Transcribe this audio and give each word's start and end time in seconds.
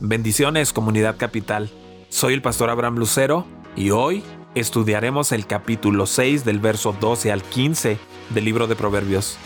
Bendiciones 0.00 0.72
comunidad 0.72 1.16
capital. 1.16 1.70
Soy 2.08 2.32
el 2.32 2.40
pastor 2.40 2.70
Abraham 2.70 2.98
Lucero 2.98 3.46
y 3.74 3.90
hoy 3.90 4.22
estudiaremos 4.54 5.32
el 5.32 5.44
capítulo 5.44 6.06
6 6.06 6.44
del 6.44 6.60
verso 6.60 6.94
12 7.00 7.32
al 7.32 7.42
15 7.42 7.98
del 8.30 8.44
libro 8.44 8.68
de 8.68 8.76
Proverbios. 8.76 9.38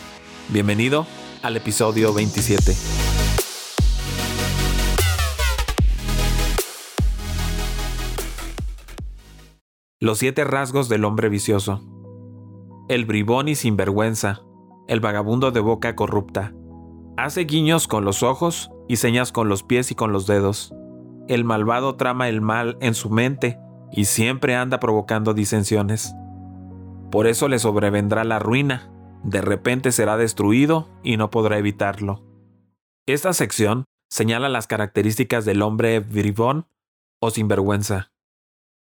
Bienvenido 0.50 1.06
al 1.42 1.56
episodio 1.56 2.12
27. 2.12 2.74
Los 10.00 10.18
siete 10.18 10.44
rasgos 10.44 10.90
del 10.90 11.06
hombre 11.06 11.30
vicioso. 11.30 11.82
El 12.90 13.06
bribón 13.06 13.48
y 13.48 13.54
sinvergüenza, 13.54 14.42
el 14.86 15.00
vagabundo 15.00 15.50
de 15.50 15.60
boca 15.60 15.96
corrupta. 15.96 16.52
Hace 17.16 17.44
guiños 17.44 17.88
con 17.88 18.06
los 18.06 18.22
ojos 18.22 18.70
y 18.88 18.96
señas 18.96 19.32
con 19.32 19.50
los 19.50 19.62
pies 19.62 19.90
y 19.90 19.94
con 19.94 20.12
los 20.12 20.26
dedos. 20.26 20.74
El 21.28 21.44
malvado 21.44 21.96
trama 21.96 22.30
el 22.30 22.40
mal 22.40 22.78
en 22.80 22.94
su 22.94 23.10
mente 23.10 23.58
y 23.92 24.06
siempre 24.06 24.56
anda 24.56 24.80
provocando 24.80 25.34
disensiones. 25.34 26.14
Por 27.10 27.26
eso 27.26 27.48
le 27.48 27.58
sobrevendrá 27.58 28.24
la 28.24 28.38
ruina, 28.38 28.90
de 29.24 29.42
repente 29.42 29.92
será 29.92 30.16
destruido 30.16 30.88
y 31.02 31.18
no 31.18 31.30
podrá 31.30 31.58
evitarlo. 31.58 32.24
Esta 33.06 33.34
sección 33.34 33.84
señala 34.10 34.48
las 34.48 34.66
características 34.66 35.44
del 35.44 35.60
hombre 35.60 36.00
bribón 36.00 36.66
o 37.20 37.30
sinvergüenza, 37.30 38.10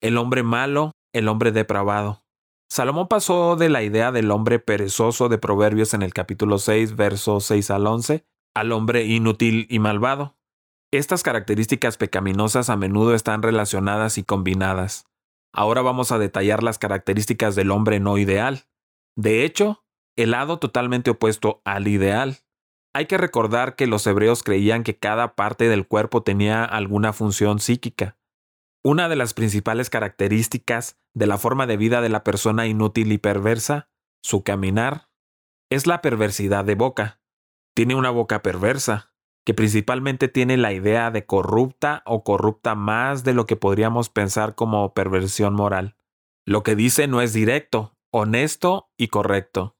el 0.00 0.16
hombre 0.16 0.42
malo, 0.42 0.92
el 1.12 1.28
hombre 1.28 1.52
depravado. 1.52 2.21
Salomón 2.72 3.06
pasó 3.06 3.54
de 3.56 3.68
la 3.68 3.82
idea 3.82 4.12
del 4.12 4.30
hombre 4.30 4.58
perezoso 4.58 5.28
de 5.28 5.36
Proverbios 5.36 5.92
en 5.92 6.00
el 6.00 6.14
capítulo 6.14 6.56
6, 6.56 6.96
versos 6.96 7.44
6 7.44 7.70
al 7.70 7.86
11, 7.86 8.24
al 8.54 8.72
hombre 8.72 9.04
inútil 9.04 9.66
y 9.68 9.78
malvado. 9.78 10.38
Estas 10.90 11.22
características 11.22 11.98
pecaminosas 11.98 12.70
a 12.70 12.78
menudo 12.78 13.14
están 13.14 13.42
relacionadas 13.42 14.16
y 14.16 14.24
combinadas. 14.24 15.04
Ahora 15.52 15.82
vamos 15.82 16.12
a 16.12 16.18
detallar 16.18 16.62
las 16.62 16.78
características 16.78 17.56
del 17.56 17.70
hombre 17.72 18.00
no 18.00 18.16
ideal. 18.16 18.64
De 19.16 19.44
hecho, 19.44 19.84
el 20.16 20.30
lado 20.30 20.58
totalmente 20.58 21.10
opuesto 21.10 21.60
al 21.66 21.88
ideal. 21.88 22.38
Hay 22.94 23.04
que 23.04 23.18
recordar 23.18 23.76
que 23.76 23.86
los 23.86 24.06
hebreos 24.06 24.42
creían 24.42 24.82
que 24.82 24.96
cada 24.96 25.34
parte 25.34 25.68
del 25.68 25.86
cuerpo 25.86 26.22
tenía 26.22 26.64
alguna 26.64 27.12
función 27.12 27.58
psíquica. 27.58 28.16
Una 28.84 29.08
de 29.08 29.14
las 29.14 29.32
principales 29.32 29.90
características 29.90 30.98
de 31.14 31.28
la 31.28 31.38
forma 31.38 31.68
de 31.68 31.76
vida 31.76 32.00
de 32.00 32.08
la 32.08 32.24
persona 32.24 32.66
inútil 32.66 33.12
y 33.12 33.18
perversa, 33.18 33.88
su 34.24 34.42
caminar, 34.42 35.08
es 35.70 35.86
la 35.86 36.02
perversidad 36.02 36.64
de 36.64 36.74
boca. 36.74 37.20
Tiene 37.76 37.94
una 37.94 38.10
boca 38.10 38.42
perversa, 38.42 39.14
que 39.46 39.54
principalmente 39.54 40.26
tiene 40.26 40.56
la 40.56 40.72
idea 40.72 41.12
de 41.12 41.26
corrupta 41.26 42.02
o 42.06 42.24
corrupta 42.24 42.74
más 42.74 43.22
de 43.22 43.34
lo 43.34 43.46
que 43.46 43.54
podríamos 43.54 44.08
pensar 44.08 44.56
como 44.56 44.92
perversión 44.94 45.54
moral. 45.54 45.96
Lo 46.44 46.64
que 46.64 46.74
dice 46.74 47.06
no 47.06 47.20
es 47.20 47.32
directo, 47.32 47.96
honesto 48.10 48.90
y 48.96 49.08
correcto. 49.08 49.76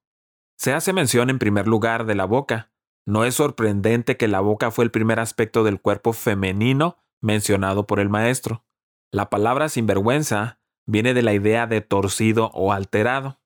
Se 0.57 0.73
hace 0.73 0.93
mención 0.93 1.29
en 1.29 1.41
primer 1.41 1.67
lugar 1.67 2.07
de 2.07 2.15
la 2.15 2.25
boca. 2.25 2.71
No 3.05 3.25
es 3.25 3.35
sorprendente 3.35 4.17
que 4.17 4.29
la 4.29 4.39
boca 4.39 4.71
fue 4.71 4.85
el 4.85 4.93
primer 4.93 5.19
aspecto 5.19 5.65
del 5.65 5.81
cuerpo 5.81 6.13
femenino 6.13 7.03
mencionado 7.21 7.89
por 7.89 7.99
el 7.99 8.09
maestro. 8.09 8.65
La 9.13 9.29
palabra 9.29 9.69
sinvergüenza 9.69 10.59
viene 10.87 11.13
de 11.13 11.21
la 11.21 11.35
idea 11.35 11.67
de 11.67 11.83
torcido 11.83 12.51
o 12.55 12.73
alterado. 12.73 13.41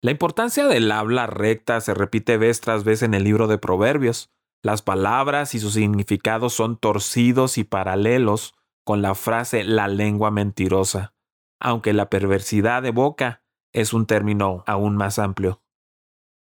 La 0.00 0.12
importancia 0.12 0.68
del 0.68 0.92
habla 0.92 1.26
recta 1.26 1.80
se 1.80 1.92
repite 1.92 2.36
vez 2.36 2.60
tras 2.60 2.84
vez 2.84 3.02
en 3.02 3.14
el 3.14 3.24
libro 3.24 3.48
de 3.48 3.58
Proverbios. 3.58 4.30
Las 4.62 4.82
palabras 4.82 5.56
y 5.56 5.58
sus 5.58 5.74
significados 5.74 6.52
son 6.52 6.76
torcidos 6.76 7.58
y 7.58 7.64
paralelos 7.64 8.54
con 8.84 9.02
la 9.02 9.16
frase 9.16 9.64
la 9.64 9.88
lengua 9.88 10.30
mentirosa, 10.30 11.14
aunque 11.60 11.92
la 11.92 12.08
perversidad 12.08 12.80
de 12.82 12.92
boca 12.92 13.42
es 13.72 13.92
un 13.92 14.06
término 14.06 14.62
aún 14.68 14.96
más 14.96 15.18
amplio. 15.18 15.62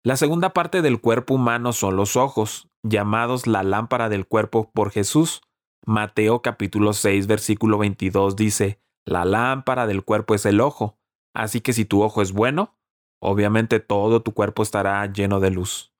La 0.03 0.17
segunda 0.17 0.51
parte 0.51 0.81
del 0.81 0.99
cuerpo 0.99 1.35
humano 1.35 1.71
son 1.71 1.95
los 1.95 2.17
ojos, 2.17 2.67
llamados 2.83 3.47
la 3.47 3.63
lámpara 3.63 4.09
del 4.09 4.27
cuerpo 4.27 4.69
por 4.71 4.91
Jesús. 4.91 5.41
Mateo 5.85 6.41
capítulo 6.41 6.93
6 6.93 7.27
versículo 7.27 7.77
22 7.77 8.35
dice, 8.35 8.81
La 9.05 9.23
lámpara 9.23 9.85
del 9.85 10.03
cuerpo 10.03 10.33
es 10.33 10.45
el 10.45 10.59
ojo, 10.59 10.97
así 11.33 11.61
que 11.61 11.73
si 11.73 11.85
tu 11.85 12.01
ojo 12.01 12.21
es 12.21 12.31
bueno, 12.31 12.75
obviamente 13.21 13.79
todo 13.79 14.23
tu 14.23 14.33
cuerpo 14.33 14.63
estará 14.63 15.05
lleno 15.11 15.39
de 15.39 15.51
luz. 15.51 15.93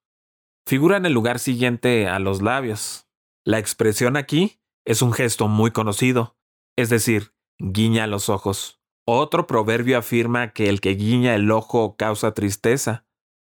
Figura 0.67 0.97
en 0.97 1.05
el 1.05 1.13
lugar 1.13 1.37
siguiente 1.37 2.07
a 2.07 2.17
los 2.17 2.41
labios. 2.41 3.07
La 3.45 3.59
expresión 3.59 4.17
aquí 4.17 4.59
es 4.85 5.03
un 5.03 5.13
gesto 5.13 5.47
muy 5.47 5.69
conocido, 5.69 6.35
es 6.75 6.89
decir, 6.89 7.33
guiña 7.59 8.07
los 8.07 8.29
ojos. 8.29 8.81
Otro 9.07 9.45
proverbio 9.45 9.99
afirma 9.99 10.51
que 10.51 10.67
el 10.67 10.81
que 10.81 10.95
guiña 10.95 11.35
el 11.35 11.51
ojo 11.51 11.95
causa 11.95 12.33
tristeza, 12.33 13.05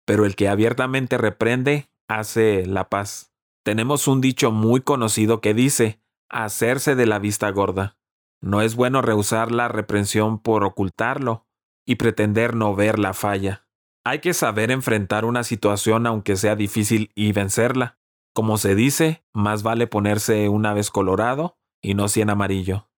pero 0.06 0.24
el 0.24 0.36
que 0.36 0.48
abiertamente 0.48 1.18
reprende 1.18 1.90
hace 2.06 2.64
la 2.66 2.88
paz. 2.88 3.32
Tenemos 3.64 4.06
un 4.06 4.20
dicho 4.20 4.52
muy 4.52 4.80
conocido 4.80 5.40
que 5.40 5.54
dice, 5.54 5.99
hacerse 6.30 6.94
de 6.94 7.06
la 7.06 7.18
vista 7.18 7.50
gorda. 7.50 7.98
No 8.40 8.62
es 8.62 8.74
bueno 8.74 9.02
rehusar 9.02 9.52
la 9.52 9.68
reprensión 9.68 10.38
por 10.38 10.64
ocultarlo, 10.64 11.46
y 11.90 11.96
pretender 11.96 12.54
no 12.54 12.76
ver 12.76 13.00
la 13.00 13.14
falla. 13.14 13.66
Hay 14.04 14.20
que 14.20 14.32
saber 14.32 14.70
enfrentar 14.70 15.24
una 15.24 15.42
situación 15.42 16.06
aunque 16.06 16.36
sea 16.36 16.54
difícil 16.54 17.10
y 17.16 17.32
vencerla. 17.32 17.98
Como 18.32 18.58
se 18.58 18.76
dice, 18.76 19.24
más 19.32 19.64
vale 19.64 19.88
ponerse 19.88 20.48
una 20.48 20.72
vez 20.72 20.90
colorado 20.90 21.58
y 21.82 21.94
no 21.94 22.06
cien 22.06 22.30
amarillo. 22.30 22.88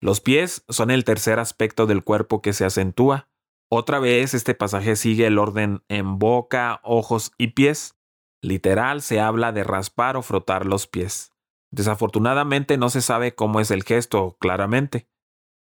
Los 0.00 0.22
pies 0.22 0.64
son 0.70 0.90
el 0.90 1.04
tercer 1.04 1.38
aspecto 1.38 1.86
del 1.86 2.02
cuerpo 2.02 2.40
que 2.40 2.54
se 2.54 2.64
acentúa. 2.64 3.28
Otra 3.68 3.98
vez 3.98 4.32
este 4.32 4.54
pasaje 4.54 4.96
sigue 4.96 5.26
el 5.26 5.38
orden 5.38 5.84
en 5.88 6.18
boca, 6.18 6.80
ojos 6.82 7.32
y 7.36 7.48
pies. 7.48 7.98
Literal 8.40 9.02
se 9.02 9.20
habla 9.20 9.52
de 9.52 9.64
raspar 9.64 10.16
o 10.16 10.22
frotar 10.22 10.64
los 10.64 10.86
pies. 10.86 11.29
Desafortunadamente 11.70 12.76
no 12.76 12.90
se 12.90 13.00
sabe 13.00 13.34
cómo 13.34 13.60
es 13.60 13.70
el 13.70 13.84
gesto 13.84 14.36
claramente 14.40 15.08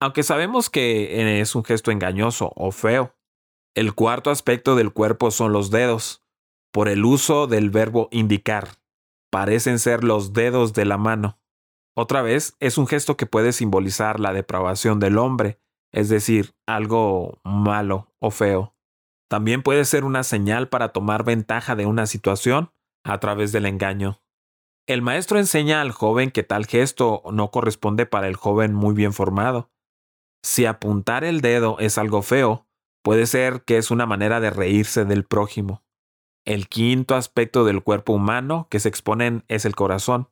aunque 0.01 0.23
sabemos 0.23 0.71
que 0.71 1.41
es 1.41 1.55
un 1.55 1.65
gesto 1.65 1.91
engañoso 1.91 2.53
o 2.55 2.71
feo. 2.71 3.15
El 3.75 3.95
cuarto 3.95 4.31
aspecto 4.31 4.77
del 4.77 4.93
cuerpo 4.93 5.31
son 5.31 5.53
los 5.53 5.71
dedos, 5.71 6.25
por 6.73 6.89
el 6.89 7.05
uso 7.05 7.47
del 7.47 7.71
verbo 7.71 8.09
indicar. 8.11 8.69
Parecen 9.31 9.79
ser 9.79 10.05
los 10.05 10.33
dedos 10.33 10.73
de 10.73 10.85
la 10.85 10.99
mano. 10.99 11.41
Otra 11.95 12.23
vez, 12.23 12.57
es 12.61 12.79
un 12.79 12.87
gesto 12.87 13.17
que 13.17 13.27
puede 13.27 13.53
simbolizar 13.53 14.21
la 14.21 14.33
depravación 14.33 15.01
del 15.01 15.19
hombre, 15.19 15.61
es 15.93 16.09
decir, 16.09 16.55
algo 16.67 17.41
malo 17.45 18.15
o 18.21 18.31
feo. 18.31 18.77
También 19.29 19.63
puede 19.63 19.85
ser 19.85 20.05
una 20.05 20.23
señal 20.23 20.69
para 20.69 20.91
tomar 20.91 21.25
ventaja 21.25 21.75
de 21.75 21.87
una 21.87 22.07
situación 22.07 22.71
a 23.05 23.19
través 23.19 23.53
del 23.53 23.67
engaño. 23.67 24.23
El 24.89 25.03
maestro 25.03 25.39
enseña 25.39 25.83
al 25.83 25.93
joven 25.93 26.31
que 26.31 26.43
tal 26.43 26.65
gesto 26.65 27.23
no 27.31 27.51
corresponde 27.51 28.07
para 28.07 28.27
el 28.27 28.37
joven 28.37 28.73
muy 28.73 28.95
bien 28.95 29.13
formado, 29.13 29.71
si 30.43 30.65
apuntar 30.65 31.25
el 31.25 31.43
dedo 31.43 31.79
es 31.79 31.99
algo 31.99 32.23
feo, 32.23 32.67
puede 33.03 33.27
ser 33.27 33.65
que 33.65 33.77
es 33.77 33.91
una 33.91 34.07
manera 34.07 34.41
de 34.41 34.49
reírse 34.49 35.05
del 35.05 35.25
prójimo. 35.25 35.85
El 36.47 36.69
quinto 36.69 37.17
aspecto 37.17 37.67
del 37.67 37.83
cuerpo 37.83 38.15
humano 38.15 38.67
que 38.71 38.81
se 38.81 38.89
exponen 38.89 39.45
es 39.49 39.67
el 39.67 39.75
corazón, 39.75 40.31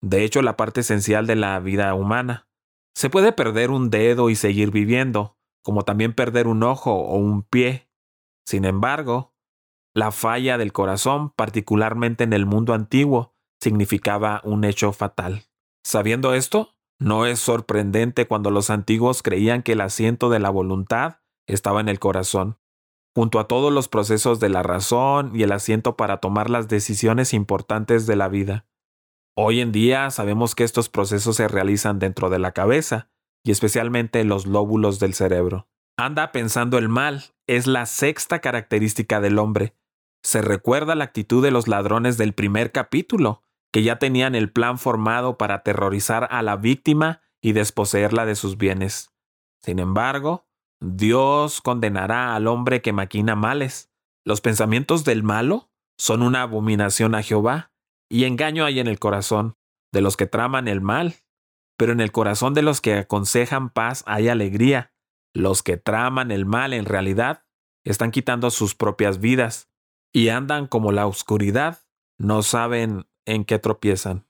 de 0.00 0.24
hecho 0.24 0.40
la 0.40 0.56
parte 0.56 0.80
esencial 0.80 1.26
de 1.26 1.36
la 1.36 1.58
vida 1.60 1.92
humana. 1.94 2.48
Se 2.94 3.10
puede 3.10 3.32
perder 3.32 3.70
un 3.70 3.90
dedo 3.90 4.30
y 4.30 4.36
seguir 4.36 4.70
viviendo, 4.70 5.36
como 5.62 5.82
también 5.82 6.14
perder 6.14 6.46
un 6.46 6.62
ojo 6.62 6.94
o 6.94 7.16
un 7.16 7.42
pie. 7.42 7.90
Sin 8.46 8.64
embargo, 8.64 9.34
la 9.94 10.12
falla 10.12 10.56
del 10.56 10.72
corazón, 10.72 11.30
particularmente 11.30 12.24
en 12.24 12.32
el 12.32 12.46
mundo 12.46 12.72
antiguo, 12.72 13.34
significaba 13.60 14.40
un 14.44 14.64
hecho 14.64 14.92
fatal. 14.92 15.44
Sabiendo 15.84 16.34
esto, 16.34 16.74
no 17.00 17.26
es 17.26 17.38
sorprendente 17.38 18.26
cuando 18.26 18.50
los 18.50 18.70
antiguos 18.70 19.22
creían 19.22 19.62
que 19.62 19.72
el 19.72 19.80
asiento 19.80 20.30
de 20.30 20.40
la 20.40 20.50
voluntad 20.50 21.20
estaba 21.46 21.80
en 21.80 21.88
el 21.88 21.98
corazón, 21.98 22.58
junto 23.14 23.38
a 23.40 23.48
todos 23.48 23.72
los 23.72 23.88
procesos 23.88 24.40
de 24.40 24.48
la 24.48 24.62
razón 24.62 25.32
y 25.34 25.42
el 25.42 25.52
asiento 25.52 25.96
para 25.96 26.18
tomar 26.18 26.50
las 26.50 26.68
decisiones 26.68 27.34
importantes 27.34 28.06
de 28.06 28.16
la 28.16 28.28
vida. 28.28 28.66
Hoy 29.36 29.60
en 29.60 29.70
día 29.70 30.10
sabemos 30.10 30.54
que 30.54 30.64
estos 30.64 30.88
procesos 30.88 31.36
se 31.36 31.46
realizan 31.46 31.98
dentro 31.98 32.30
de 32.30 32.40
la 32.40 32.52
cabeza, 32.52 33.10
y 33.44 33.52
especialmente 33.52 34.24
los 34.24 34.46
lóbulos 34.46 34.98
del 34.98 35.14
cerebro. 35.14 35.68
Anda 35.96 36.32
pensando 36.32 36.78
el 36.78 36.88
mal 36.88 37.24
es 37.46 37.66
la 37.66 37.86
sexta 37.86 38.40
característica 38.40 39.20
del 39.20 39.38
hombre. 39.38 39.74
Se 40.22 40.42
recuerda 40.42 40.94
la 40.94 41.04
actitud 41.04 41.42
de 41.42 41.50
los 41.50 41.66
ladrones 41.66 42.18
del 42.18 42.34
primer 42.34 42.72
capítulo, 42.72 43.44
que 43.72 43.82
ya 43.82 43.98
tenían 43.98 44.34
el 44.34 44.52
plan 44.52 44.78
formado 44.78 45.36
para 45.38 45.56
aterrorizar 45.56 46.28
a 46.30 46.42
la 46.42 46.56
víctima 46.56 47.20
y 47.42 47.52
desposeerla 47.52 48.26
de 48.26 48.34
sus 48.34 48.56
bienes. 48.56 49.12
Sin 49.62 49.78
embargo, 49.78 50.46
Dios 50.80 51.60
condenará 51.60 52.34
al 52.34 52.46
hombre 52.46 52.82
que 52.82 52.92
maquina 52.92 53.34
males. 53.36 53.90
Los 54.24 54.40
pensamientos 54.40 55.04
del 55.04 55.22
malo 55.22 55.70
son 55.98 56.22
una 56.22 56.42
abominación 56.42 57.14
a 57.14 57.22
Jehová, 57.22 57.72
y 58.08 58.24
engaño 58.24 58.64
hay 58.64 58.80
en 58.80 58.86
el 58.86 58.98
corazón 58.98 59.56
de 59.92 60.00
los 60.00 60.16
que 60.16 60.26
traman 60.26 60.68
el 60.68 60.80
mal. 60.80 61.16
pero 61.78 61.92
en 61.92 62.00
el 62.00 62.12
corazón 62.12 62.54
de 62.54 62.62
los 62.62 62.80
que 62.80 62.94
aconsejan 62.94 63.70
paz 63.70 64.02
hay 64.06 64.28
alegría. 64.28 64.92
Los 65.32 65.62
que 65.62 65.76
traman 65.76 66.32
el 66.32 66.44
mal 66.44 66.72
en 66.72 66.84
realidad 66.84 67.44
están 67.84 68.10
quitando 68.10 68.50
sus 68.50 68.74
propias 68.74 69.20
vidas 69.20 69.70
y 70.12 70.28
andan 70.28 70.66
como 70.66 70.90
la 70.90 71.06
oscuridad, 71.06 71.78
no 72.18 72.42
saben 72.42 73.06
en 73.28 73.44
qué 73.44 73.58
tropiezan. 73.58 74.26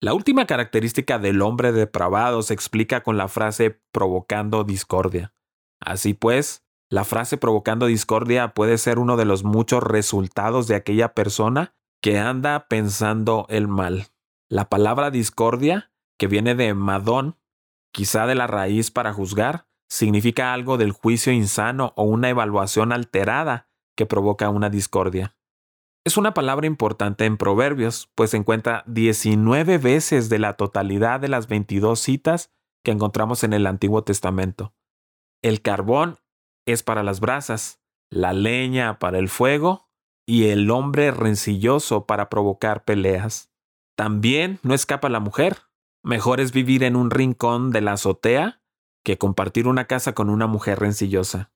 La 0.00 0.14
última 0.14 0.46
característica 0.46 1.18
del 1.18 1.42
hombre 1.42 1.72
depravado 1.72 2.42
se 2.42 2.54
explica 2.54 3.02
con 3.02 3.16
la 3.16 3.28
frase 3.28 3.80
provocando 3.92 4.64
discordia. 4.64 5.32
Así 5.80 6.14
pues, 6.14 6.64
la 6.90 7.04
frase 7.04 7.36
provocando 7.36 7.86
discordia 7.86 8.54
puede 8.54 8.78
ser 8.78 8.98
uno 8.98 9.16
de 9.16 9.24
los 9.24 9.44
muchos 9.44 9.82
resultados 9.82 10.66
de 10.66 10.74
aquella 10.74 11.14
persona 11.14 11.74
que 12.00 12.18
anda 12.18 12.66
pensando 12.68 13.46
el 13.48 13.68
mal. 13.68 14.08
La 14.48 14.68
palabra 14.68 15.10
discordia, 15.10 15.92
que 16.18 16.26
viene 16.26 16.54
de 16.54 16.74
madón, 16.74 17.38
quizá 17.92 18.26
de 18.26 18.34
la 18.34 18.46
raíz 18.46 18.90
para 18.90 19.12
juzgar, 19.12 19.66
significa 19.88 20.52
algo 20.52 20.78
del 20.78 20.92
juicio 20.92 21.32
insano 21.32 21.92
o 21.96 22.04
una 22.04 22.28
evaluación 22.28 22.92
alterada 22.92 23.68
que 23.96 24.06
provoca 24.06 24.50
una 24.50 24.68
discordia. 24.68 25.36
Es 26.04 26.16
una 26.16 26.34
palabra 26.34 26.66
importante 26.66 27.26
en 27.26 27.36
Proverbios, 27.36 28.10
pues 28.16 28.30
se 28.30 28.36
encuentra 28.36 28.82
19 28.86 29.78
veces 29.78 30.28
de 30.28 30.40
la 30.40 30.54
totalidad 30.54 31.20
de 31.20 31.28
las 31.28 31.46
22 31.46 32.00
citas 32.00 32.52
que 32.84 32.90
encontramos 32.90 33.44
en 33.44 33.52
el 33.52 33.68
Antiguo 33.68 34.02
Testamento. 34.02 34.74
El 35.42 35.62
carbón 35.62 36.18
es 36.66 36.82
para 36.82 37.04
las 37.04 37.20
brasas, 37.20 37.80
la 38.10 38.32
leña 38.32 38.98
para 38.98 39.18
el 39.18 39.28
fuego 39.28 39.88
y 40.26 40.48
el 40.48 40.72
hombre 40.72 41.12
rencilloso 41.12 42.04
para 42.04 42.28
provocar 42.28 42.84
peleas. 42.84 43.52
También 43.96 44.58
no 44.64 44.74
escapa 44.74 45.08
la 45.08 45.20
mujer. 45.20 45.58
Mejor 46.02 46.40
es 46.40 46.50
vivir 46.50 46.82
en 46.82 46.96
un 46.96 47.12
rincón 47.12 47.70
de 47.70 47.80
la 47.80 47.92
azotea 47.92 48.60
que 49.04 49.18
compartir 49.18 49.68
una 49.68 49.86
casa 49.86 50.14
con 50.14 50.30
una 50.30 50.48
mujer 50.48 50.80
rencillosa. 50.80 51.51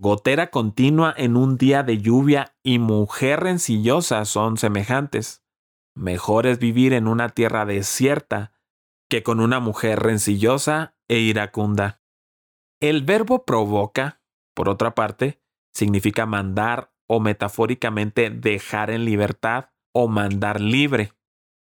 Gotera 0.00 0.50
continua 0.52 1.12
en 1.16 1.36
un 1.36 1.56
día 1.56 1.82
de 1.82 1.98
lluvia 1.98 2.54
y 2.62 2.78
mujer 2.78 3.40
rencillosa 3.40 4.24
son 4.26 4.56
semejantes. 4.56 5.42
Mejor 5.96 6.46
es 6.46 6.60
vivir 6.60 6.92
en 6.92 7.08
una 7.08 7.30
tierra 7.30 7.66
desierta 7.66 8.52
que 9.10 9.24
con 9.24 9.40
una 9.40 9.58
mujer 9.58 9.98
rencillosa 9.98 10.94
e 11.08 11.18
iracunda. 11.18 12.00
El 12.80 13.02
verbo 13.02 13.44
provoca, 13.44 14.20
por 14.54 14.68
otra 14.68 14.94
parte, 14.94 15.42
significa 15.74 16.26
mandar 16.26 16.92
o 17.08 17.18
metafóricamente 17.18 18.30
dejar 18.30 18.90
en 18.90 19.04
libertad 19.04 19.70
o 19.92 20.06
mandar 20.06 20.60
libre. 20.60 21.12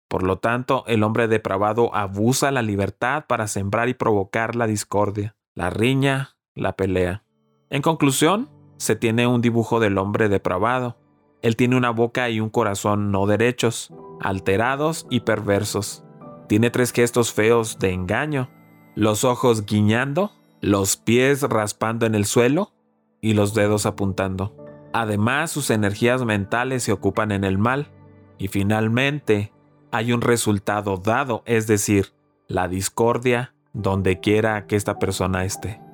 Por 0.08 0.22
lo 0.22 0.36
tanto, 0.40 0.84
el 0.88 1.04
hombre 1.04 1.26
depravado 1.26 1.94
abusa 1.94 2.50
la 2.50 2.60
libertad 2.60 3.24
para 3.26 3.48
sembrar 3.48 3.88
y 3.88 3.94
provocar 3.94 4.56
la 4.56 4.66
discordia, 4.66 5.36
la 5.54 5.70
riña, 5.70 6.36
la 6.54 6.76
pelea. 6.76 7.25
En 7.68 7.82
conclusión, 7.82 8.48
se 8.76 8.94
tiene 8.94 9.26
un 9.26 9.40
dibujo 9.40 9.80
del 9.80 9.98
hombre 9.98 10.28
depravado. 10.28 10.96
Él 11.42 11.56
tiene 11.56 11.76
una 11.76 11.90
boca 11.90 12.30
y 12.30 12.40
un 12.40 12.50
corazón 12.50 13.10
no 13.10 13.26
derechos, 13.26 13.92
alterados 14.20 15.06
y 15.10 15.20
perversos. 15.20 16.04
Tiene 16.48 16.70
tres 16.70 16.92
gestos 16.92 17.32
feos 17.32 17.78
de 17.78 17.92
engaño, 17.92 18.50
los 18.94 19.24
ojos 19.24 19.66
guiñando, 19.66 20.32
los 20.60 20.96
pies 20.96 21.42
raspando 21.42 22.06
en 22.06 22.14
el 22.14 22.24
suelo 22.24 22.72
y 23.20 23.34
los 23.34 23.54
dedos 23.54 23.84
apuntando. 23.86 24.56
Además, 24.92 25.50
sus 25.50 25.70
energías 25.70 26.24
mentales 26.24 26.84
se 26.84 26.92
ocupan 26.92 27.32
en 27.32 27.44
el 27.44 27.58
mal. 27.58 27.90
Y 28.38 28.48
finalmente, 28.48 29.52
hay 29.90 30.12
un 30.12 30.20
resultado 30.20 30.98
dado, 30.98 31.42
es 31.46 31.66
decir, 31.66 32.12
la 32.48 32.68
discordia 32.68 33.54
donde 33.72 34.20
quiera 34.20 34.66
que 34.66 34.76
esta 34.76 34.98
persona 34.98 35.44
esté. 35.44 35.85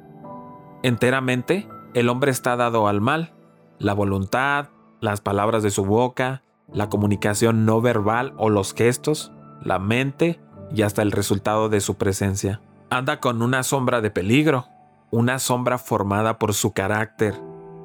Enteramente, 0.82 1.68
el 1.94 2.08
hombre 2.08 2.30
está 2.30 2.56
dado 2.56 2.88
al 2.88 3.00
mal. 3.00 3.34
La 3.78 3.94
voluntad, 3.94 4.68
las 5.00 5.20
palabras 5.20 5.62
de 5.62 5.70
su 5.70 5.84
boca, 5.84 6.42
la 6.72 6.88
comunicación 6.88 7.64
no 7.64 7.80
verbal 7.80 8.34
o 8.36 8.50
los 8.50 8.74
gestos, 8.74 9.32
la 9.62 9.78
mente 9.78 10.40
y 10.74 10.82
hasta 10.82 11.02
el 11.02 11.12
resultado 11.12 11.68
de 11.68 11.80
su 11.80 11.96
presencia. 11.96 12.60
Anda 12.90 13.20
con 13.20 13.42
una 13.42 13.62
sombra 13.62 14.00
de 14.00 14.10
peligro, 14.10 14.66
una 15.10 15.38
sombra 15.38 15.78
formada 15.78 16.38
por 16.38 16.54
su 16.54 16.72
carácter. 16.72 17.34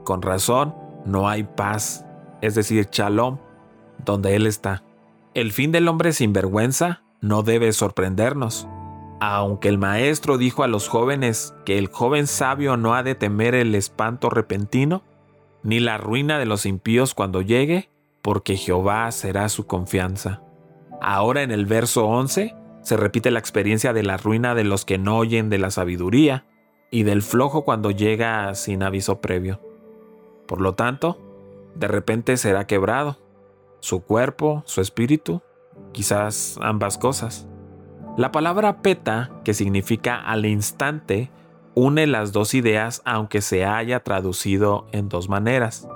Con 0.04 0.22
razón, 0.22 0.76
no 1.06 1.28
hay 1.28 1.44
paz, 1.44 2.06
es 2.42 2.56
decir, 2.56 2.88
shalom, 2.92 3.38
donde 4.06 4.36
Él 4.36 4.48
está. 4.48 4.84
El 5.34 5.52
fin 5.52 5.72
del 5.72 5.88
hombre 5.88 6.14
sin 6.14 6.34
vergüenza 6.34 7.02
no 7.22 7.44
debe 7.44 7.72
sorprendernos. 7.74 8.68
Aunque 9.20 9.70
el 9.70 9.78
maestro 9.78 10.38
dijo 10.38 10.64
a 10.64 10.68
los 10.68 10.88
jóvenes 10.88 11.56
que 11.66 11.78
el 11.78 11.88
joven 11.88 12.28
sabio 12.28 12.78
no 12.78 12.94
ha 12.94 13.04
de 13.04 13.16
temer 13.16 13.56
el 13.56 13.74
espanto 13.74 14.30
repentino, 14.30 15.04
ni 15.64 15.80
la 15.80 15.98
ruina 15.98 16.38
de 16.38 16.46
los 16.46 16.66
impíos 16.66 17.14
cuando 17.14 17.42
llegue, 17.42 17.90
porque 18.22 18.58
Jehová 18.58 19.12
será 19.12 19.50
su 19.50 19.66
confianza. 19.66 20.42
Ahora 21.02 21.42
en 21.42 21.52
el 21.52 21.66
verso 21.66 22.06
11 22.06 22.56
se 22.82 22.98
repite 22.98 23.32
la 23.32 23.40
experiencia 23.40 23.92
de 23.92 24.04
la 24.04 24.18
ruina 24.18 24.56
de 24.56 24.64
los 24.64 24.86
que 24.86 24.98
no 24.98 25.18
oyen 25.18 25.50
de 25.50 25.58
la 25.58 25.72
sabiduría 25.72 26.46
y 26.92 27.04
del 27.04 27.22
flojo 27.22 27.66
cuando 27.66 27.92
llega 27.92 28.54
sin 28.56 28.84
aviso 28.84 29.20
previo. 29.20 29.62
Por 30.48 30.62
lo 30.62 30.76
tanto, 30.76 31.20
de 31.76 31.88
repente 31.88 32.38
será 32.38 32.66
quebrado, 32.66 33.18
su 33.80 34.02
cuerpo, 34.02 34.64
su 34.66 34.82
espíritu, 34.82 35.42
quizás 35.92 36.58
ambas 36.62 36.98
cosas. 36.98 37.48
La 38.18 38.32
palabra 38.32 38.82
peta, 38.82 39.30
que 39.44 39.54
significa 39.54 40.16
al 40.16 40.48
instante, 40.48 41.30
une 41.76 42.08
las 42.08 42.32
dos 42.32 42.56
ideas 42.56 43.04
aunque 43.06 43.42
se 43.42 43.64
haya 43.64 44.00
traducido 44.00 44.88
en 44.92 45.08
dos 45.08 45.30
maneras. 45.30 45.88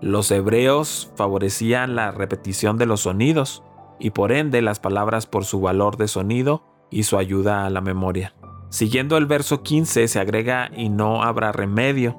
Los 0.00 0.30
hebreos 0.30 1.10
favorecían 1.16 1.96
la 1.96 2.12
repetición 2.12 2.78
de 2.78 2.86
los 2.86 3.00
sonidos 3.00 3.64
y 3.98 4.10
por 4.10 4.30
ende 4.30 4.62
las 4.62 4.78
palabras 4.78 5.26
por 5.26 5.44
su 5.44 5.60
valor 5.60 5.96
de 5.96 6.06
sonido 6.06 6.62
y 6.88 7.02
su 7.02 7.18
ayuda 7.18 7.66
a 7.66 7.70
la 7.70 7.80
memoria. 7.80 8.36
Siguiendo 8.68 9.16
el 9.16 9.26
verso 9.26 9.64
15 9.64 10.06
se 10.06 10.20
agrega 10.20 10.70
y 10.72 10.88
no 10.88 11.24
habrá 11.24 11.50
remedio, 11.50 12.16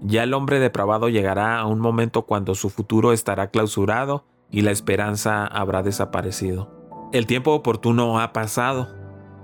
ya 0.00 0.24
el 0.24 0.34
hombre 0.34 0.58
depravado 0.58 1.08
llegará 1.08 1.60
a 1.60 1.66
un 1.66 1.78
momento 1.78 2.22
cuando 2.22 2.56
su 2.56 2.70
futuro 2.70 3.12
estará 3.12 3.50
clausurado 3.50 4.24
y 4.50 4.62
la 4.62 4.72
esperanza 4.72 5.46
habrá 5.46 5.84
desaparecido. 5.84 6.79
El 7.12 7.26
tiempo 7.26 7.52
oportuno 7.52 8.20
ha 8.20 8.32
pasado 8.32 8.88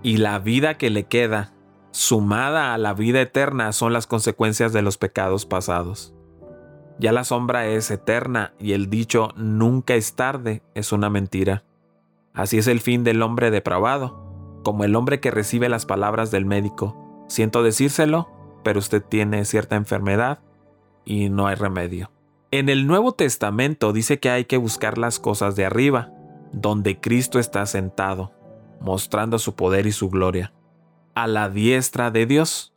y 0.02 0.18
la 0.18 0.38
vida 0.38 0.74
que 0.74 0.88
le 0.88 1.04
queda, 1.04 1.52
sumada 1.90 2.75
a 2.75 2.78
la 2.78 2.94
vida 2.94 3.20
eterna, 3.20 3.73
son 3.73 3.92
las 3.92 4.06
consecuencias 4.06 4.73
de 4.73 4.82
los 4.82 4.99
pecados 4.99 5.46
pasados. 5.46 6.14
Ya 7.00 7.11
la 7.11 7.25
sombra 7.25 7.66
es 7.66 7.90
eterna 7.90 8.54
y 8.61 8.73
el 8.73 8.88
dicho 8.88 9.30
nunca 9.35 9.94
es 9.94 10.14
tarde 10.14 10.62
es 10.75 10.92
una 10.92 11.11
mentira. 11.11 11.64
Así 12.35 12.56
es 12.56 12.68
el 12.68 12.78
fin 12.78 13.02
del 13.02 13.20
hombre 13.20 13.50
depravado, 13.50 14.61
como 14.62 14.85
el 14.85 14.94
hombre 14.94 15.18
que 15.18 15.32
recibe 15.32 15.68
las 15.68 15.87
palabras 15.87 16.30
del 16.30 16.46
médico. 16.46 17.25
Siento 17.26 17.64
decírselo, 17.64 18.28
pero 18.62 18.78
usted 18.78 19.02
tiene 19.02 19.44
cierta 19.44 19.75
enfermedad 19.75 20.38
y 21.04 21.30
no 21.30 21.49
hay 21.49 21.56
remedio. 21.56 22.12
En 22.52 22.68
el 22.68 22.87
Nuevo 22.87 23.12
Testamento 23.12 23.92
dice 23.92 24.20
que 24.20 24.30
hay 24.30 24.44
que 24.44 24.56
buscar 24.56 24.99
las 24.99 25.18
cosas 25.18 25.56
de 25.56 25.66
arriba, 25.66 26.12
donde 26.56 26.98
Cristo 26.98 27.38
está 27.38 27.64
sentado, 27.66 28.32
mostrando 28.80 29.38
su 29.38 29.54
poder 29.54 29.86
y 29.86 29.92
su 29.92 30.10
gloria, 30.10 30.52
a 31.14 31.28
la 31.28 31.48
diestra 31.48 32.10
de 32.10 32.26
Dios. 32.26 32.75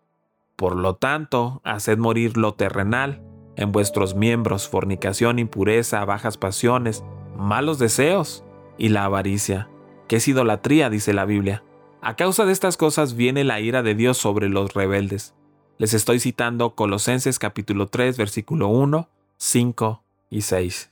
Por 0.55 0.75
lo 0.75 0.95
tanto, 0.95 1.62
haced 1.63 1.98
morir 1.98 2.38
lo 2.38 2.53
terrenal 2.53 3.24
en 3.55 3.71
vuestros 3.71 4.13
miembros, 4.13 4.69
fornicación, 4.69 5.39
impureza, 5.39 6.05
bajas 6.05 6.38
pasiones, 6.38 7.03
malos 7.36 7.79
deseos 7.79 8.43
y 8.77 8.89
la 8.89 9.05
avaricia, 9.05 9.67
que 10.07 10.17
es 10.17 10.27
idolatría, 10.27 10.91
dice 10.91 11.13
la 11.13 11.25
Biblia. 11.25 11.63
A 12.01 12.15
causa 12.15 12.45
de 12.45 12.51
estas 12.51 12.77
cosas 12.77 13.15
viene 13.15 13.43
la 13.43 13.59
ira 13.59 13.81
de 13.81 13.95
Dios 13.95 14.17
sobre 14.19 14.48
los 14.48 14.75
rebeldes 14.75 15.33
les 15.79 15.93
estoy 15.93 16.19
citando 16.19 16.75
Colosenses 16.75 17.39
capítulo 17.39 17.88
3, 17.88 18.17
versículo 18.17 18.67
1, 18.67 19.07
5 19.38 20.03
y 20.29 20.41
6. 20.41 20.91